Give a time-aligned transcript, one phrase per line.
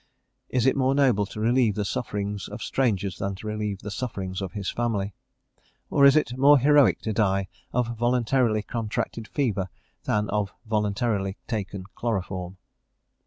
[0.49, 4.41] Is it more noble to relieve the sufferings of strangers, than to relieve the sufferings
[4.41, 5.13] of his family?
[5.91, 9.69] or is it more heroic to die of voluntarily contracted fever,
[10.05, 12.57] than of voluntarily taken chloroform?